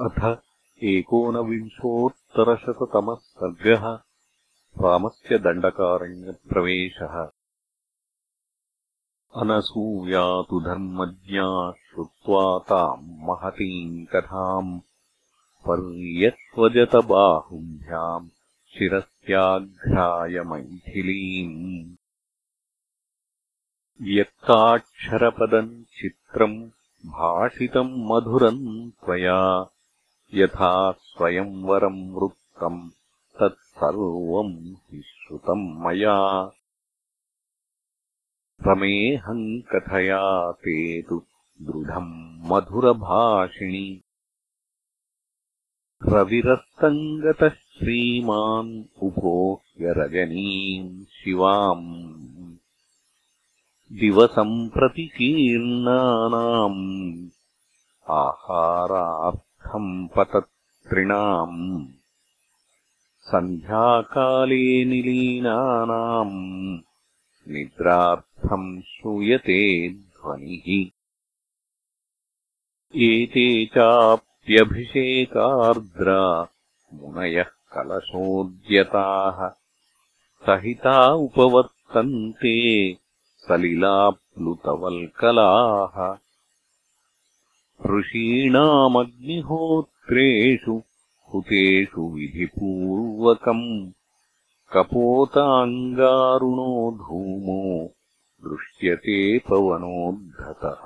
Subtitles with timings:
[0.00, 0.36] अथ
[0.82, 3.98] एकोनविंशोत्तरशततमः सर्गः
[4.84, 7.30] रामस्य दण्डकारण्यप्रवेशः।
[9.36, 14.80] अनसूया तु धर्मज्ञा श्रुत्वा ताम् महतीम् कथाम्
[15.68, 18.28] पर्यस्वजतबाहुभ्याम्
[18.78, 21.96] शिरस्याघ्राय मैथिलीम्।
[24.02, 26.70] व्यक्ताक्षरपदम् चित्रम्
[27.06, 29.71] भाषितम् मधुरम् त्वया
[30.34, 32.90] यथा स्वयंवरम् वृत्तम्
[33.40, 36.50] तत्सर्वम् हि श्रुतम् मया।
[38.66, 41.22] रमेऽहम् कथया ते तु
[41.62, 44.02] दृढम् मधुरभाषिणि।
[46.08, 52.56] रविरस्तम् गतः श्रीमान् उपोह्य रजनीम् शिवाम्।
[53.92, 57.28] दिवसम् प्रतिकीर्णानाम्।
[58.10, 59.51] आहारात्
[60.16, 61.86] पतत्रिणाम्।
[63.20, 66.78] सन्ध्याकाले निलीनानाम्।
[67.48, 70.86] निद्रार्थम् श्रूयते ध्वनिः।
[72.96, 76.48] एते चाप्यभिषेकार्द्रा
[76.94, 79.50] मुनयः कलशोद्यताः।
[80.46, 82.96] सहिता उपवर्तन्ते
[83.36, 86.18] सलिलाप्लुतवल्कलाः
[87.90, 90.74] ऋषीणामग्निहोत्रेषु
[91.34, 93.90] हुतेषु विधिपूर्वकम्
[94.72, 97.62] कपोताङ्गारुणो धूमो
[98.44, 100.84] दृश्यते पवनोद्धतः।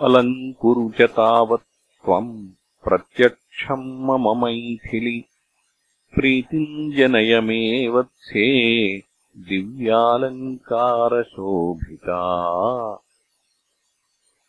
[0.00, 2.48] अलङ्कुरु च तावत् त्वम्
[2.84, 5.24] प्रत्यक्षम् मम मैथिलि।
[6.14, 9.02] प्रीतिम् जनय मे वत्से
[9.38, 12.20] दिव्यालङ्कारशोभिता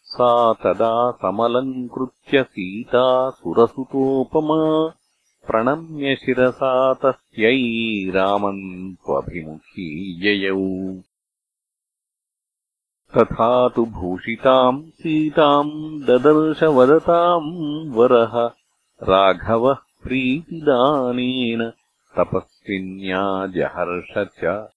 [0.10, 4.88] सा तदा समलङ्कृत्य सीता सुरसुतोपमा
[5.48, 9.88] प्रणम्य शिरसा तस्यै रामम् त्वभिमुखी
[10.28, 10.98] ययौ।
[13.18, 18.48] तथा तु भूषिताम् सीताम् ददर्श वदताम् वरः
[19.04, 21.72] राघवः प्रीतिदानेन
[22.18, 24.68] तपस्विन्या जहर्ष च।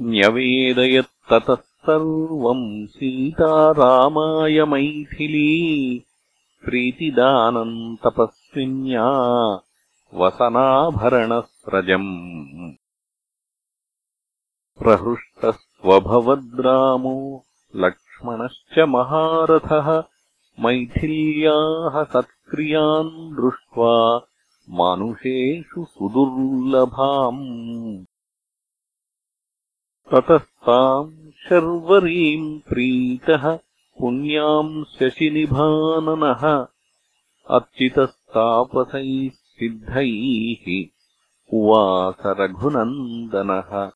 [0.00, 6.04] न्यवेदयत्ततः सर्वम् सीता रामाय मैथिली
[6.64, 9.10] प्रीतिदानम् तपस्विन्या
[10.14, 12.72] वसनाभरणस्रजम्।
[14.78, 17.44] प्रहृष्टस्त्वभवद्रामो
[17.76, 20.02] लक्ष्मणश्च महारथः
[20.60, 24.20] मैथिल्याः सत्क्रियान् दृष्ट्वा
[24.70, 28.04] मानुषेषु सुदुर्लभाम्।
[30.14, 33.58] ततस्ताम् शर्वरीम् प्रीतः
[34.00, 36.66] पुण्याम् शशिनिभाननः
[37.50, 40.86] अर्चितस्तापसैः सिद्धैः
[41.52, 43.90] उवास रघुनन्दनः।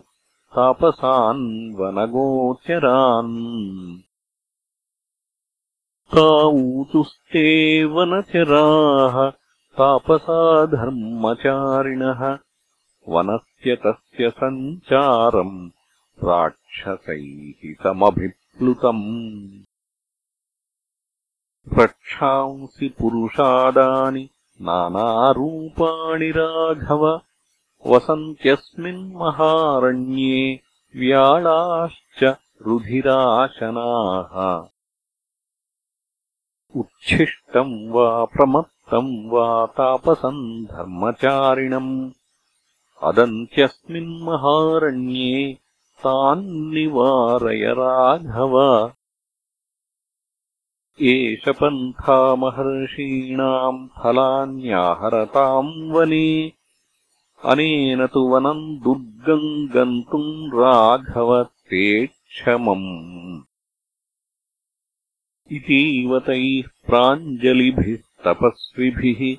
[0.56, 3.36] तापसान् वनगोचरान्
[6.14, 9.30] तावूतुस्ते वनचराः
[9.78, 12.38] तापसा धर्मचारिणः
[13.08, 15.70] वनस्य तस्य सञ्चारम्
[16.24, 19.02] राक्षसैः समभिप्लुतम्।
[21.78, 24.28] रक्षांसि पुरुषादानि
[24.60, 27.20] नानारूपाणि राघव
[27.86, 30.60] वसन्त्यस्मिन्महारण्ये
[30.96, 34.66] व्याळाश्च रुधिराशनाः
[36.76, 42.10] उच्छिष्टम् वा प्रमत्तम् तम् वा तापसम् धर्मचारिणम्।
[43.02, 45.58] अदन्त्यस्मिन्महारण्ये
[45.98, 48.90] तान्निवारय राघव।
[51.02, 56.52] एष पन्था महर्षीणाम् फलान्याहरताम् वने।
[57.44, 63.45] अनेन तु वनम् दुर्गम् गन्तुम् राघव ते क्षमम्
[65.52, 69.36] इतीव तैः प्राञ्जलिभिस्तपस्विभिः